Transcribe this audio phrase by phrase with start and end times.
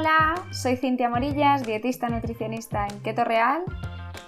[0.00, 3.64] Hola, soy Cintia Morillas, dietista nutricionista en Keto Real.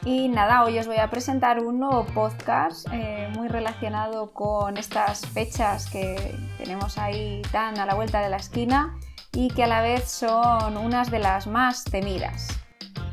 [0.05, 5.25] Y nada, hoy os voy a presentar un nuevo podcast eh, muy relacionado con estas
[5.25, 8.99] fechas que tenemos ahí tan a la vuelta de la esquina
[9.33, 12.49] y que a la vez son unas de las más temidas.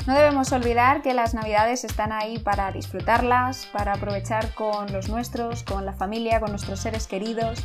[0.06, 5.64] No debemos olvidar que las navidades están ahí para disfrutarlas, para aprovechar con los nuestros,
[5.64, 7.64] con la familia, con nuestros seres queridos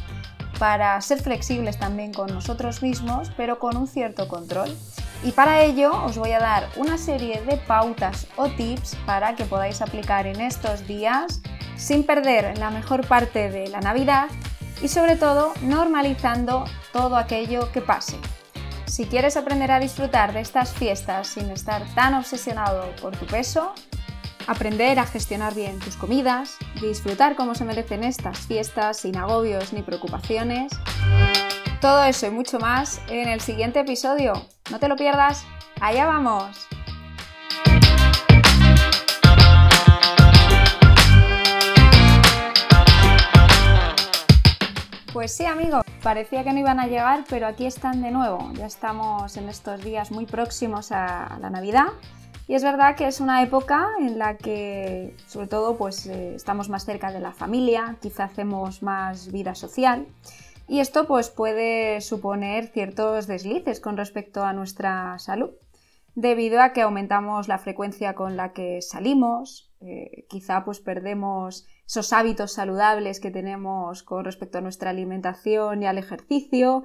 [0.64, 4.74] para ser flexibles también con nosotros mismos, pero con un cierto control.
[5.22, 9.44] Y para ello os voy a dar una serie de pautas o tips para que
[9.44, 11.42] podáis aplicar en estos días
[11.76, 14.30] sin perder la mejor parte de la Navidad
[14.80, 18.16] y sobre todo normalizando todo aquello que pase.
[18.86, 23.74] Si quieres aprender a disfrutar de estas fiestas sin estar tan obsesionado por tu peso,
[24.46, 29.82] aprender a gestionar bien tus comidas, disfrutar como se merecen estas fiestas sin agobios ni
[29.82, 30.72] preocupaciones.
[31.80, 34.32] Todo eso y mucho más en el siguiente episodio.
[34.70, 35.44] No te lo pierdas.
[35.80, 36.68] Allá vamos.
[45.12, 48.50] Pues sí, amigos, parecía que no iban a llegar, pero aquí están de nuevo.
[48.54, 51.86] Ya estamos en estos días muy próximos a la Navidad
[52.46, 56.68] y es verdad que es una época en la que, sobre todo, pues eh, estamos
[56.68, 60.06] más cerca de la familia, quizá hacemos más vida social.
[60.68, 65.50] Y esto pues, puede suponer ciertos deslices con respecto a nuestra salud,
[66.14, 72.12] debido a que aumentamos la frecuencia con la que salimos, eh, quizá pues perdemos esos
[72.12, 76.84] hábitos saludables que tenemos con respecto a nuestra alimentación y al ejercicio,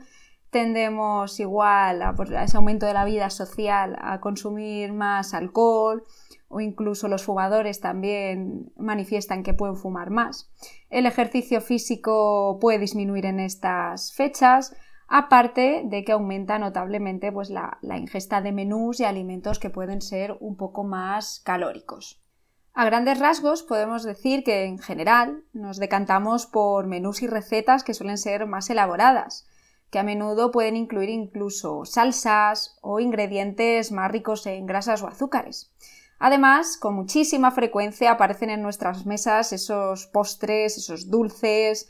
[0.50, 6.06] tendemos igual a, ese aumento de la vida social a consumir más alcohol
[6.48, 10.52] o incluso los fumadores también manifiestan que pueden fumar más.
[10.90, 14.76] El ejercicio físico puede disminuir en estas fechas,
[15.08, 20.02] aparte de que aumenta notablemente pues, la, la ingesta de menús y alimentos que pueden
[20.02, 22.24] ser un poco más calóricos.
[22.74, 27.94] A grandes rasgos podemos decir que en general nos decantamos por menús y recetas que
[27.94, 29.49] suelen ser más elaboradas,
[29.92, 35.72] que a menudo pueden incluir incluso salsas o ingredientes más ricos en grasas o azúcares.
[36.20, 41.90] Además, con muchísima frecuencia aparecen en nuestras mesas esos postres, esos dulces,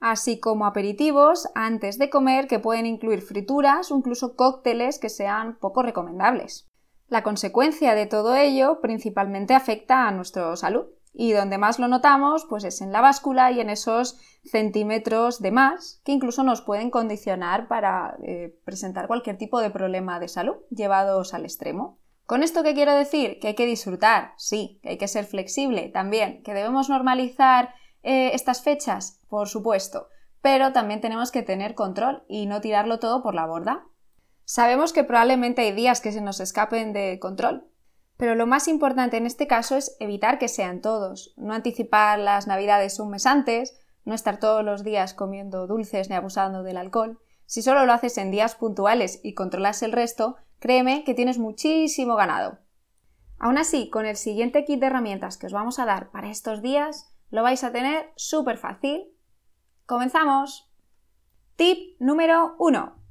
[0.00, 5.58] así como aperitivos antes de comer que pueden incluir frituras o incluso cócteles que sean
[5.58, 6.68] poco recomendables.
[7.08, 12.46] La consecuencia de todo ello principalmente afecta a nuestra salud y donde más lo notamos
[12.48, 16.90] pues es en la báscula y en esos centímetros de más que incluso nos pueden
[16.90, 21.98] condicionar para eh, presentar cualquier tipo de problema de salud llevados al extremo.
[22.26, 23.40] ¿Con esto qué quiero decir?
[23.40, 28.30] Que hay que disfrutar, sí, que hay que ser flexible también, que debemos normalizar eh,
[28.34, 30.06] estas fechas, por supuesto,
[30.40, 33.84] pero también tenemos que tener control y no tirarlo todo por la borda.
[34.44, 37.69] Sabemos que probablemente hay días que se nos escapen de control,
[38.20, 42.46] pero lo más importante en este caso es evitar que sean todos, no anticipar las
[42.46, 47.18] navidades un mes antes, no estar todos los días comiendo dulces ni abusando del alcohol.
[47.46, 52.14] Si solo lo haces en días puntuales y controlas el resto, créeme que tienes muchísimo
[52.14, 52.58] ganado.
[53.38, 56.60] Aún así, con el siguiente kit de herramientas que os vamos a dar para estos
[56.60, 59.14] días, lo vais a tener súper fácil.
[59.86, 60.70] ¡Comenzamos!
[61.56, 63.02] Tip número 1.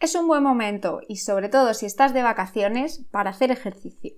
[0.00, 4.14] Es un buen momento, y sobre todo si estás de vacaciones, para hacer ejercicio.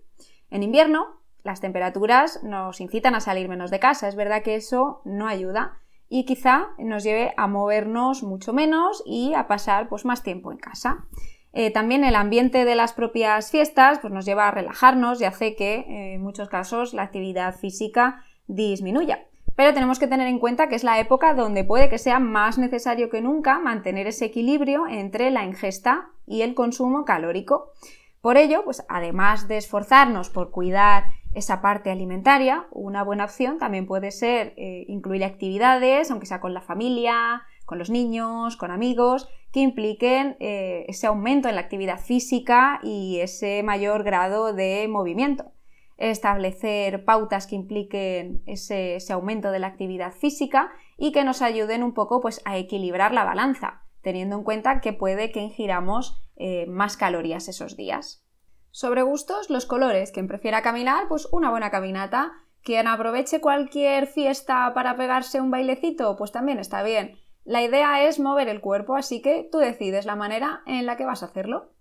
[0.51, 4.09] En invierno, las temperaturas nos incitan a salir menos de casa.
[4.09, 5.79] Es verdad que eso no ayuda
[6.09, 10.59] y quizá nos lleve a movernos mucho menos y a pasar pues, más tiempo en
[10.59, 11.07] casa.
[11.53, 15.55] Eh, también el ambiente de las propias fiestas pues, nos lleva a relajarnos y hace
[15.57, 19.27] que eh, en muchos casos la actividad física disminuya.
[19.57, 22.59] Pero tenemos que tener en cuenta que es la época donde puede que sea más
[22.59, 27.73] necesario que nunca mantener ese equilibrio entre la ingesta y el consumo calórico.
[28.21, 33.87] Por ello, pues además de esforzarnos por cuidar esa parte alimentaria, una buena opción también
[33.87, 39.29] puede ser eh, incluir actividades, aunque sea con la familia, con los niños, con amigos,
[39.53, 45.53] que impliquen eh, ese aumento en la actividad física y ese mayor grado de movimiento.
[45.97, 51.83] Establecer pautas que impliquen ese, ese aumento de la actividad física y que nos ayuden
[51.83, 56.67] un poco pues, a equilibrar la balanza teniendo en cuenta que puede que ingiramos eh,
[56.67, 58.25] más calorías esos días.
[58.71, 60.13] Sobre gustos, los colores.
[60.13, 62.33] Quien prefiera caminar, pues una buena caminata.
[62.63, 67.19] Quien aproveche cualquier fiesta para pegarse un bailecito, pues también está bien.
[67.45, 71.07] La idea es mover el cuerpo, así que tú decides la manera en la que
[71.07, 71.73] vas a hacerlo.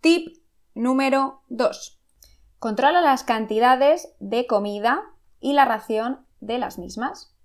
[0.00, 0.38] Tip
[0.74, 2.00] número 2.
[2.58, 5.02] Controla las cantidades de comida
[5.38, 7.36] y la ración de las mismas.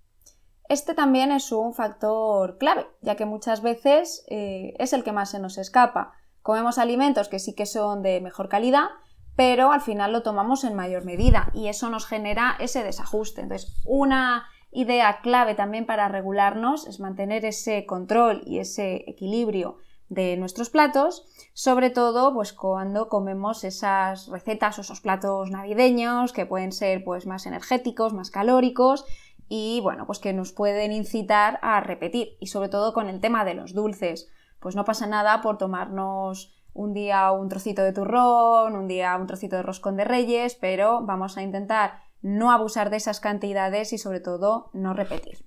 [0.70, 5.32] Este también es un factor clave, ya que muchas veces eh, es el que más
[5.32, 6.14] se nos escapa.
[6.42, 8.88] comemos alimentos que sí que son de mejor calidad,
[9.36, 13.42] pero al final lo tomamos en mayor medida y eso nos genera ese desajuste.
[13.42, 19.78] Entonces, una idea clave también para regularnos es mantener ese control y ese equilibrio
[20.10, 26.46] de nuestros platos, sobre todo pues cuando comemos esas recetas o esos platos navideños que
[26.46, 29.06] pueden ser pues más energéticos, más calóricos
[29.50, 33.46] y bueno, pues que nos pueden incitar a repetir y sobre todo con el tema
[33.46, 34.30] de los dulces,
[34.60, 39.28] pues no pasa nada por tomarnos un día un trocito de turrón, un día un
[39.28, 43.98] trocito de roscón de reyes, pero vamos a intentar no abusar de esas cantidades y
[43.98, 45.46] sobre todo no repetir.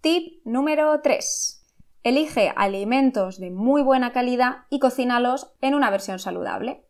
[0.00, 1.64] Tip número 3.
[2.04, 6.86] Elige alimentos de muy buena calidad y cocínalos en una versión saludable.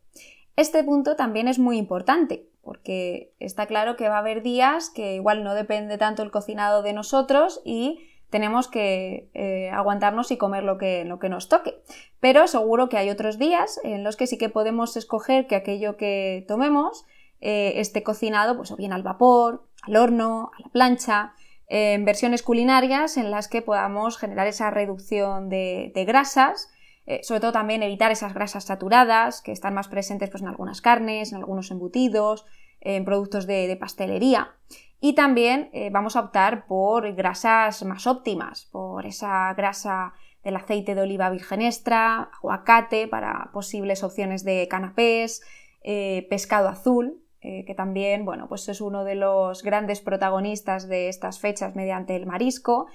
[0.55, 5.15] Este punto también es muy importante, porque está claro que va a haber días que
[5.15, 10.63] igual no depende tanto el cocinado de nosotros y tenemos que eh, aguantarnos y comer
[10.63, 11.81] lo que, lo que nos toque.
[12.19, 15.95] Pero seguro que hay otros días en los que sí que podemos escoger que aquello
[15.95, 17.05] que tomemos
[17.39, 21.35] eh, esté cocinado pues o bien al vapor, al horno, a la plancha,
[21.69, 26.69] en versiones culinarias en las que podamos generar esa reducción de, grasas,
[27.07, 30.81] eh, sobre todo también evitar esas grasas saturadas que están más presentes pues, en algunas
[30.81, 32.45] carnes, en algunos embutidos,
[32.81, 34.51] en productos de, pastelería.
[34.99, 40.13] Y también eh, vamos a optar por grasas más óptimas, por esa grasa
[40.43, 45.41] del aceite de oliva virgen extra, aguacate para posibles opciones de canapés,
[45.83, 51.39] eh, pescado azul, que también, bueno, pues es uno de los grandes protagonistas de estas
[51.39, 52.87] fechas mediante el marisco,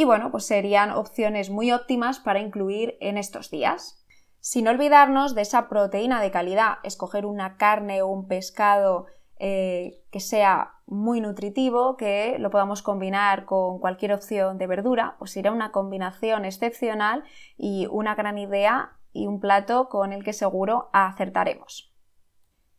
[0.00, 4.02] y bueno, pues serían opciones muy óptimas para incluir en estos días.
[4.38, 9.04] Sin olvidarnos de esa proteína de calidad, escoger una carne o un pescado
[9.38, 15.32] eh, que sea muy nutritivo, que lo podamos combinar con cualquier opción de verdura, pues
[15.32, 17.22] será una combinación excepcional
[17.58, 21.94] y una gran idea y un plato con el que seguro acertaremos.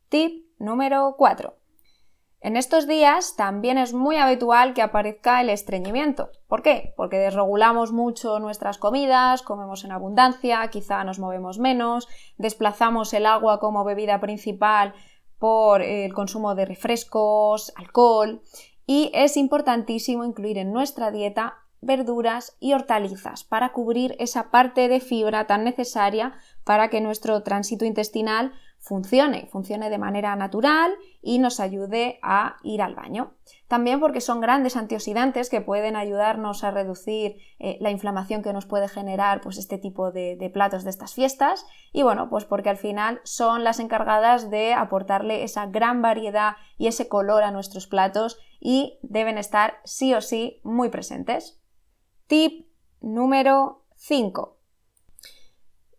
[0.09, 1.60] Tip número 4.
[2.43, 6.31] En estos días también es muy habitual que aparezca el estreñimiento.
[6.47, 6.91] ¿Por qué?
[6.97, 12.07] Porque desregulamos mucho nuestras comidas, comemos en abundancia, quizá nos movemos menos,
[12.39, 14.95] desplazamos el agua como bebida principal
[15.37, 18.41] por el consumo de refrescos, alcohol
[18.87, 24.99] y es importantísimo incluir en nuestra dieta verduras y hortalizas para cubrir esa parte de
[24.99, 26.33] fibra tan necesaria
[26.63, 30.91] para que nuestro tránsito intestinal funcione, funcione de manera natural
[31.21, 33.35] y nos ayude a ir al baño.
[33.67, 38.65] También porque son grandes antioxidantes que pueden ayudarnos a reducir eh, la inflamación que nos
[38.65, 42.69] puede generar pues, este tipo de, de, platos de estas fiestas y bueno, pues porque
[42.69, 47.85] al final son las encargadas de aportarle esa gran variedad y ese color a nuestros
[47.85, 51.61] platos y deben estar sí o sí muy presentes.
[52.25, 52.67] Tip
[52.99, 54.57] número 5.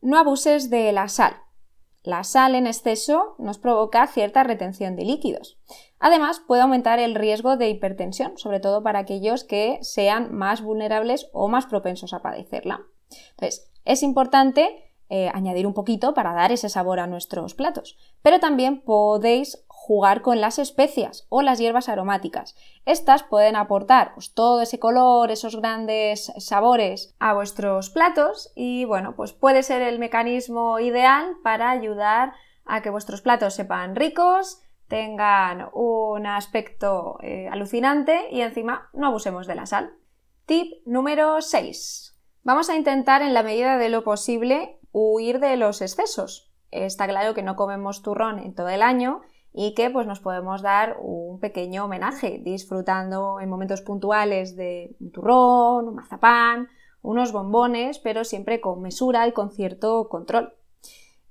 [0.00, 1.41] No abuses de la sal.
[2.02, 5.58] La sal en exceso nos provoca cierta retención de líquidos.
[6.00, 11.28] Además, puede aumentar el riesgo de hipertensión, sobre todo para aquellos que sean más vulnerables
[11.32, 12.82] o más propensos a padecerla.
[13.30, 18.40] Entonces, es importante eh, añadir un poquito para dar ese sabor a nuestros platos, pero
[18.40, 22.54] también podéis jugar con las especias o las hierbas aromáticas.
[22.86, 29.16] Estas pueden aportar pues, todo ese color, esos grandes sabores a vuestros platos y bueno,
[29.16, 32.32] pues puede ser el mecanismo ideal para ayudar
[32.64, 39.48] a que vuestros platos sepan ricos, tengan un aspecto eh, alucinante y encima no abusemos
[39.48, 39.96] de la sal.
[40.46, 42.20] Tip número 6.
[42.44, 46.52] Vamos a intentar en la medida de lo posible huir de los excesos.
[46.70, 49.22] Está claro que no comemos turrón en todo el año
[49.54, 55.10] y que pues nos podemos dar un pequeño homenaje disfrutando en momentos puntuales de un
[55.12, 56.68] turrón, un mazapán,
[57.02, 60.54] unos bombones, pero siempre con mesura y con cierto control.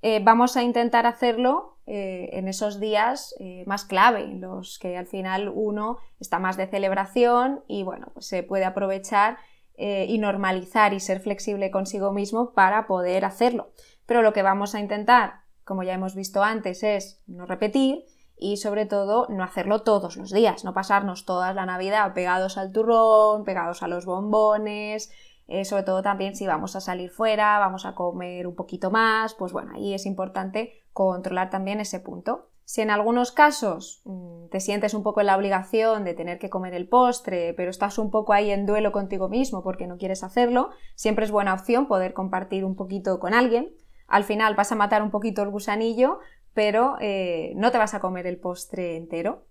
[0.02, 4.96] Eh, vamos a intentar hacerlo eh, en esos días eh, más clave, en los que
[4.96, 9.38] al final uno está más de celebración y bueno, pues se puede aprovechar
[9.74, 13.72] y normalizar y ser flexible consigo mismo para poder hacerlo.
[14.06, 18.04] Pero lo que vamos a intentar como ya hemos visto antes, es no repetir
[18.42, 22.72] y sobre todo no hacerlo todos los días, no pasarnos toda la Navidad pegados al
[22.72, 25.12] turrón, pegados a los bombones,
[25.46, 29.34] eh, sobre todo también si vamos a salir fuera, vamos a comer un poquito más,
[29.34, 32.48] pues bueno, ahí es importante controlar también ese punto.
[32.64, 36.50] Si en algunos casos mm, te sientes un poco en la obligación de tener que
[36.50, 40.24] comer el postre, pero estás un poco ahí en duelo contigo mismo porque no quieres
[40.24, 43.72] hacerlo, siempre es buena opción poder compartir un poquito con alguien
[44.12, 46.18] al final vas a matar un poquito el gusanillo,
[46.54, 49.46] pero eh, no te vas a comer el postre entero.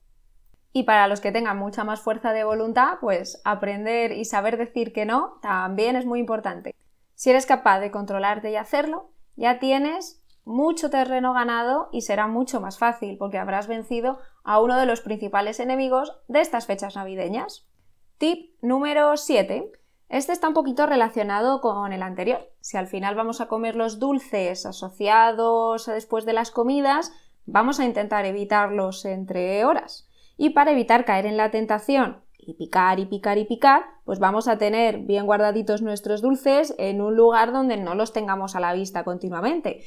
[0.73, 4.93] Y para los que tengan mucha más fuerza de voluntad, pues aprender y saber decir
[4.93, 6.75] que no también es muy importante.
[7.15, 12.61] Si eres capaz de controlarte y hacerlo, ya tienes mucho terreno ganado y será mucho
[12.61, 17.67] más fácil porque habrás vencido a uno de los principales enemigos de estas fechas navideñas.
[18.17, 19.71] Tip número 7.
[20.11, 22.51] Este está un poquito relacionado con el anterior.
[22.59, 27.13] Si al final vamos a comer los dulces asociados a después de las comidas,
[27.45, 30.09] vamos a intentar evitarlos entre horas.
[30.35, 34.49] Y para evitar caer en la tentación y picar y picar y picar, pues vamos
[34.49, 38.73] a tener bien guardaditos nuestros dulces en un lugar donde no los tengamos a la
[38.73, 39.81] vista continuamente.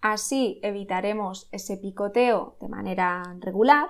[0.00, 3.88] Así evitaremos ese picoteo de manera regular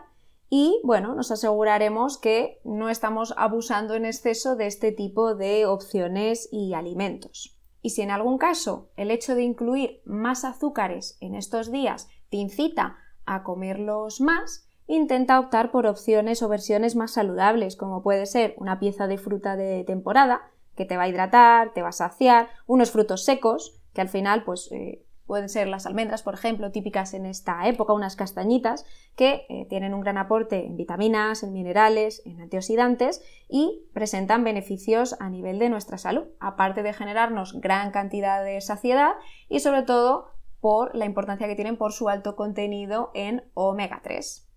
[0.49, 6.49] y bueno, nos aseguraremos que no estamos abusando en exceso de este tipo de opciones
[6.53, 7.59] y alimentos.
[7.83, 12.37] Y si en algún caso el hecho de incluir más azúcares en estos días te
[12.37, 18.55] incita a comerlos más, intenta optar por opciones o versiones más saludables, como puede ser
[18.59, 20.43] una pieza de fruta de temporada,
[20.77, 24.45] que te va a hidratar, te va a saciar, unos frutos secos, que al final
[24.45, 28.85] pues eh, pueden ser las almendras, por ejemplo, típicas en esta época, unas castañitas,
[29.17, 35.17] que eh, tienen un gran aporte en vitaminas, en minerales, en antioxidantes y presentan beneficios
[35.21, 39.13] a nivel de nuestra salud, aparte de generarnos gran cantidad de saciedad
[39.49, 40.31] y sobre todo
[40.61, 44.49] por la importancia que tienen por su alto contenido en omega 3.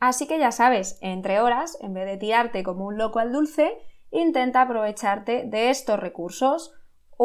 [0.00, 3.76] Así que ya sabes, entre horas, en vez de tirarte como un loco al dulce,
[4.10, 6.72] intenta aprovecharte de estos recursos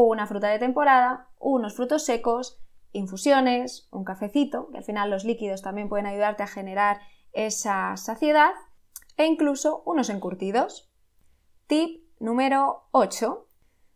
[0.03, 2.59] una fruta de temporada, unos frutos secos,
[2.91, 6.99] infusiones, un cafecito, que al final los líquidos también pueden ayudarte a generar
[7.33, 8.51] esa saciedad,
[9.17, 10.91] e incluso unos encurtidos.
[11.67, 13.47] Tip número 8.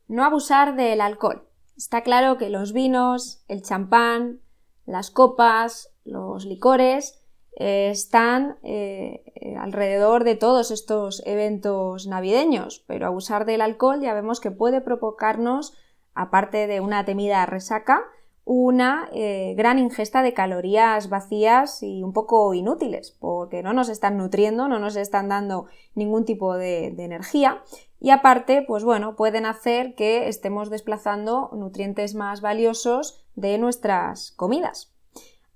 [0.07, 1.49] No abusar del alcohol.
[1.75, 4.41] Está claro que los vinos, el champán,
[4.85, 7.25] las copas, los licores
[7.57, 9.23] eh, están eh,
[9.59, 15.77] alrededor de todos estos eventos navideños, pero abusar del alcohol ya vemos que puede provocarnos
[16.19, 18.03] aparte de una temida resaca,
[18.43, 24.17] una eh, gran ingesta de calorías vacías y un poco inútiles, porque no nos están
[24.17, 27.63] nutriendo, no nos están dando ningún tipo de, de energía
[28.01, 34.93] y aparte, pues bueno, pueden hacer que estemos desplazando nutrientes más valiosos de nuestras comidas.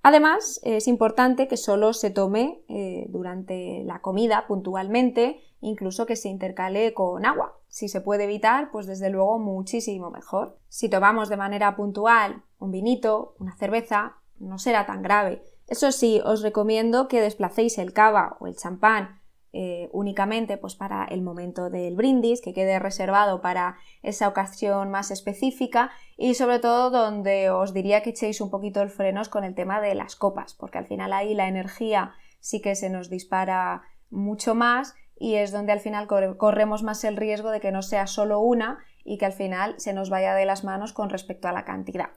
[0.05, 6.27] Además, es importante que solo se tome eh, durante la comida puntualmente, incluso que se
[6.27, 7.57] intercale con agua.
[7.69, 10.60] Si se puede evitar, pues desde luego muchísimo mejor.
[10.67, 15.41] Si tomamos de manera puntual un vinito, una cerveza, no será tan grave.
[15.67, 19.23] Eso sí, os recomiendo que desplacéis el cava o el champán
[19.53, 25.12] eh, únicamente pues para el momento del brindis, que quede reservado para esa ocasión más
[25.12, 29.53] específica y sobre todo donde os diría que echéis un poquito el frenos con el
[29.53, 33.83] tema de las copas, porque al final ahí la energía sí que se nos dispara
[34.10, 38.07] mucho más y es donde al final corremos más el riesgo de que no sea
[38.07, 41.53] solo una y que al final se nos vaya de las manos con respecto a
[41.53, 42.10] la cantidad.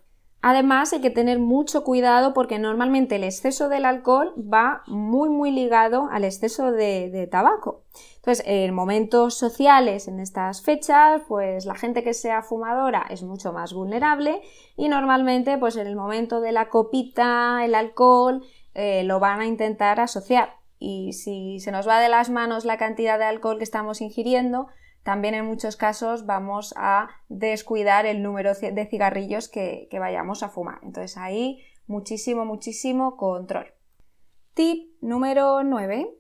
[0.49, 5.51] Además hay que tener mucho cuidado porque normalmente el exceso del alcohol va muy muy
[5.51, 7.83] ligado al exceso de, tabaco.
[8.15, 13.53] Entonces, en momentos sociales, en estas fechas, pues la gente que sea fumadora es mucho
[13.53, 14.41] más vulnerable
[14.77, 19.47] y normalmente pues en el momento de la copita, el alcohol, eh, lo van a
[19.47, 20.55] intentar asociar.
[20.79, 24.69] Y si se nos va de las manos la cantidad de alcohol que estamos ingiriendo,
[25.07, 30.81] también en muchos casos vamos a descuidar el número de cigarrillos que, vayamos a fumar.
[30.83, 33.73] Entonces ahí muchísimo, muchísimo control.
[34.55, 36.13] Tip número 9.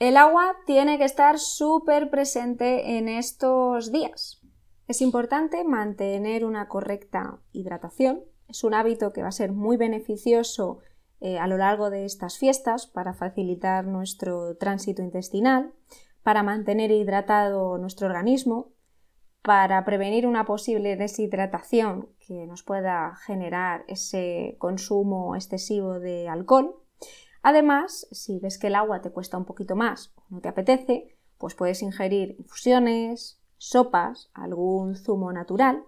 [0.00, 4.42] El agua tiene que estar súper presente en estos días.
[4.88, 8.24] Es importante mantener una correcta hidratación.
[8.48, 10.80] Es un hábito que va a ser muy beneficioso
[11.20, 15.72] eh, a lo largo de estas fiestas para facilitar nuestro tránsito intestinal
[16.22, 18.72] para mantener hidratado nuestro organismo,
[19.42, 26.76] para prevenir una posible deshidratación que nos pueda generar ese consumo excesivo de alcohol.
[27.42, 31.16] Además, si ves que el agua te cuesta un poquito más o no te apetece,
[31.38, 35.84] pues puedes ingerir infusiones, sopas, algún zumo natural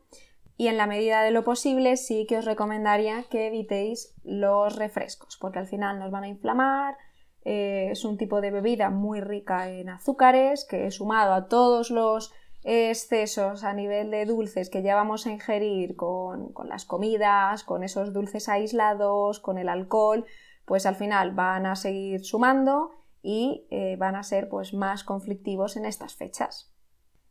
[0.56, 5.36] y en la medida de lo posible sí que os recomendaría que evitéis los refrescos
[5.40, 6.96] porque al final nos van a inflamar,
[7.44, 12.32] eh, es un tipo de bebida muy rica en azúcares que sumado a todos los
[12.64, 18.14] excesos a nivel de dulces que ya vamos a ingerir con, las comidas, con esos
[18.14, 20.24] dulces aislados, con el alcohol,
[20.64, 25.76] pues al final van a seguir sumando y eh, van a ser pues más conflictivos
[25.76, 26.74] en estas fechas.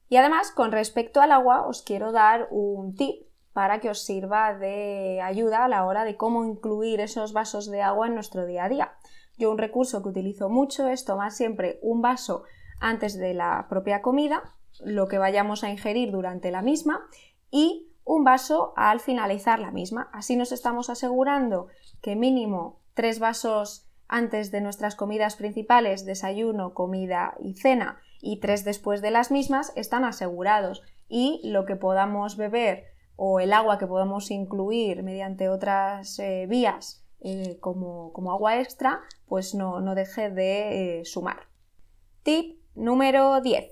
[0.08, 4.54] Y además, con respecto al agua, os quiero dar un tip para que os sirva
[4.54, 8.66] de ayuda a la hora de cómo incluir esos vasos de agua en nuestro día
[8.66, 8.94] a día.
[9.38, 12.44] Yo un recurso que utilizo mucho es tomar siempre un vaso
[12.80, 14.44] antes de la propia comida,
[14.84, 17.08] lo que vayamos a ingerir durante la misma,
[17.50, 20.10] y un vaso al finalizar la misma.
[20.14, 21.68] Así nos estamos asegurando
[22.02, 28.64] que mínimo tres vasos antes de nuestras comidas principales, desayuno, comida y cena, y tres
[28.64, 30.84] después de las mismas, están asegurados.
[31.08, 32.86] Y lo que podamos beber
[33.16, 39.56] o el agua que podamos incluir mediante otras eh, vías eh, como, agua extra, pues
[39.56, 41.48] no, deje de eh, sumar.
[42.24, 43.72] Tip número 10.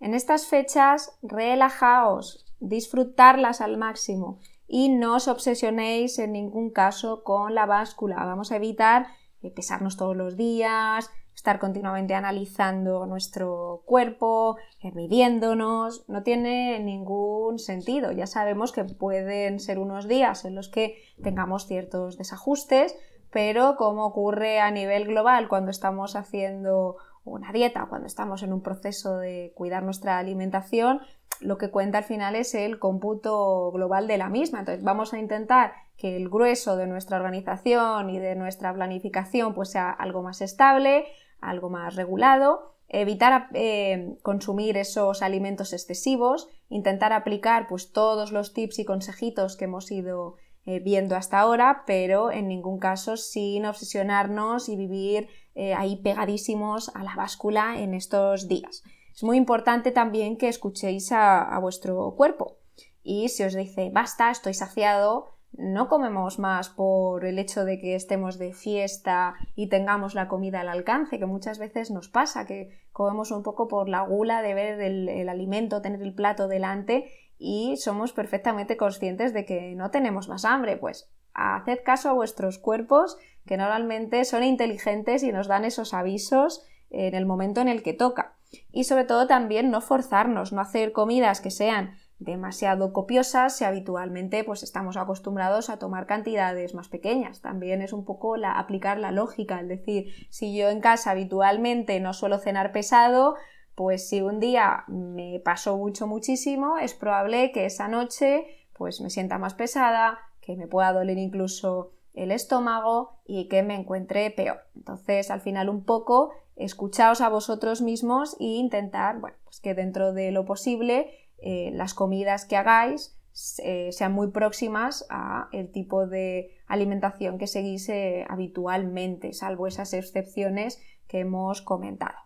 [0.00, 7.54] En estas fechas, relajaos, disfrutarlas al máximo y no os obsesionéis en ningún caso con
[7.54, 8.24] la báscula.
[8.24, 9.08] Vamos a evitar
[9.54, 11.10] pesarnos todos los días,
[11.40, 18.12] estar continuamente analizando nuestro cuerpo, eh, midiéndonos, no tiene ningún sentido.
[18.12, 22.94] Ya sabemos que pueden ser unos días en los que tengamos ciertos desajustes,
[23.30, 28.60] pero como ocurre a nivel global cuando estamos haciendo una dieta, cuando estamos en un
[28.60, 31.00] proceso de cuidar nuestra alimentación,
[31.40, 34.58] lo que cuenta al final es el cómputo global de la misma.
[34.58, 39.70] Entonces vamos a intentar que el grueso de nuestra organización y de nuestra planificación pues
[39.70, 41.06] sea algo más estable,
[41.40, 48.80] algo más regulado, evitar eh, consumir esos alimentos excesivos, intentar aplicar pues, todos los tips
[48.80, 54.68] y consejitos que hemos ido eh, viendo hasta ahora, pero en ningún caso sin obsesionarnos
[54.68, 58.82] y vivir eh, ahí pegadísimos a la báscula en estos días.
[59.14, 62.60] Es muy importante también que escuchéis a vuestro cuerpo
[63.02, 67.94] y si os dice basta, estoy saciado, no comemos más por el hecho de que
[67.94, 72.70] estemos de fiesta y tengamos la comida al alcance, que muchas veces nos pasa, que
[72.92, 77.76] comemos un poco por la gula de ver el, alimento, tener el plato delante y
[77.78, 80.76] somos perfectamente conscientes de que no tenemos más hambre.
[80.76, 83.16] Pues haced caso a vuestros cuerpos,
[83.46, 87.92] que normalmente son inteligentes y nos dan esos avisos en el momento en el que
[87.92, 88.36] toca.
[88.72, 94.44] Y sobre todo también no forzarnos, no hacer comidas que sean demasiado copiosas si habitualmente
[94.44, 97.40] pues estamos acostumbrados a tomar cantidades más pequeñas.
[97.40, 101.98] También es un poco la, aplicar la lógica, es decir, si yo en casa habitualmente
[101.98, 103.36] no suelo cenar pesado,
[103.74, 109.10] pues si un día me pasó mucho muchísimo, es probable que esa noche pues me
[109.10, 114.60] sienta más pesada, que me pueda doler incluso el estómago y que me encuentre peor.
[114.76, 120.12] Entonces, al final un poco escuchaos a vosotros mismos e intentar, bueno, pues que dentro
[120.12, 121.10] de lo posible
[121.42, 123.16] eh, las comidas que hagáis
[123.62, 129.94] eh, sean muy próximas a el tipo de alimentación que seguís eh, habitualmente, salvo esas
[129.94, 132.18] excepciones que hemos comentado.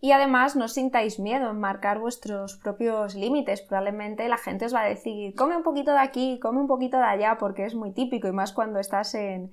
[0.00, 3.62] Y además no sintáis miedo en marcar vuestros propios límites.
[3.62, 6.98] Probablemente la gente os va a decir, come un poquito de aquí, come un poquito
[6.98, 9.52] de allá, porque es muy típico, y más cuando estás en,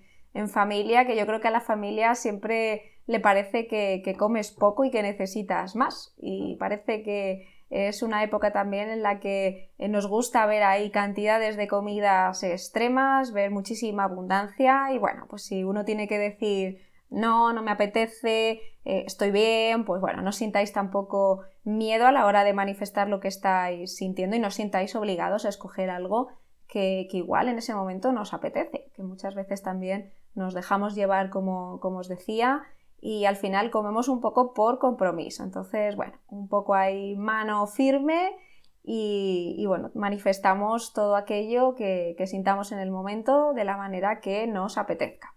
[0.49, 4.91] familia, que yo creo que a la familia siempre le parece que comes poco y
[4.91, 6.13] que necesitas más.
[6.17, 10.91] Y parece que es una época también en la que eh, nos gusta ver ahí
[10.91, 16.81] cantidades de comidas extremas, ver muchísima abundancia y bueno, pues si uno tiene que decir
[17.09, 22.25] no, no me apetece, eh, estoy bien, pues bueno, no sintáis tampoco miedo a la
[22.25, 26.29] hora de manifestar lo que estáis sintiendo y no sintáis obligados a escoger algo
[26.67, 31.79] que, igual en ese momento nos apetece, que muchas veces también nos dejamos llevar como,
[31.81, 32.63] como os decía
[33.01, 35.43] y al final comemos un poco por compromiso.
[35.43, 38.37] Entonces, bueno, un poco hay mano firme
[38.83, 44.77] y, bueno, manifestamos todo aquello que, sintamos en el momento de la manera que nos
[44.77, 45.35] apetezca.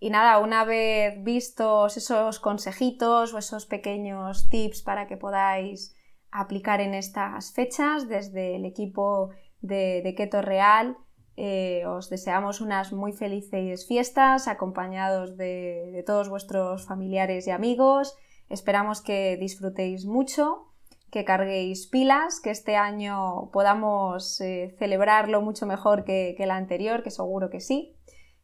[0.00, 5.94] Y nada, una vez vistos esos consejitos o esos pequeños tips para que podáis
[6.30, 10.96] aplicar en estas fechas desde el equipo de, de Keto Real,
[11.36, 18.16] eh, os deseamos unas muy felices fiestas acompañados de, todos vuestros familiares y amigos.
[18.48, 20.68] Esperamos que disfrutéis mucho,
[21.10, 27.10] que carguéis pilas, que este año podamos eh, celebrarlo mucho mejor que, el anterior, que
[27.10, 27.96] seguro que sí.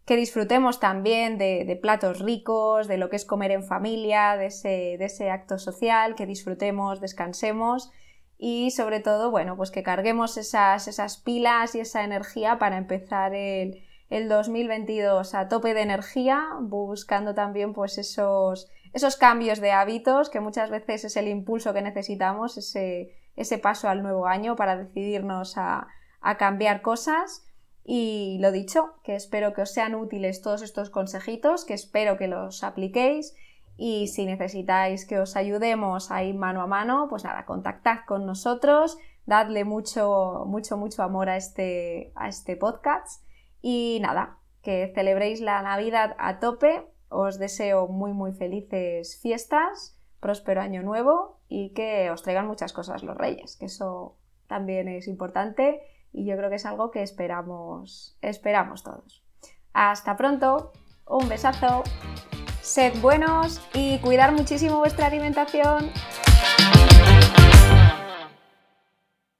[0.04, 5.30] Que disfrutemos también de, platos ricos, de lo que es comer en familia, de ese
[5.30, 7.92] acto social, que disfrutemos, descansemos
[8.42, 13.34] y sobre todo, bueno, pues que carguemos esas, esas pilas y esa energía para empezar
[13.34, 20.40] el, 2022 a tope de energía, buscando también pues esos, esos cambios de hábitos que
[20.40, 25.58] muchas veces es el impulso que necesitamos, ese, ese paso al nuevo año para decidirnos
[25.58, 25.88] a,
[26.22, 27.44] a cambiar cosas.
[27.84, 32.26] Y lo dicho, que espero que os sean útiles todos estos consejitos, que espero que
[32.26, 33.34] los apliquéis
[33.76, 38.98] y si necesitáis que os ayudemos ahí mano a mano, pues nada, contactad con nosotros,
[39.26, 43.24] dadle mucho, mucho, mucho amor a este, a este podcast
[43.62, 46.86] y nada, que celebréis la Navidad a tope.
[47.08, 53.02] Os deseo muy, muy felices fiestas, próspero año nuevo y que os traigan muchas cosas
[53.02, 55.80] los reyes, que eso, también es importante
[56.12, 59.24] y yo creo que es algo que esperamos, esperamos todos.
[59.72, 60.72] Hasta pronto,
[61.06, 61.84] un besazo,
[62.62, 65.90] sed buenos y cuidar muchísimo vuestra alimentación.